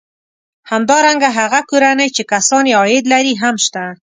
[0.71, 3.83] همدارنګه هغه کورنۍ چې کسان یې عاید لري هم شته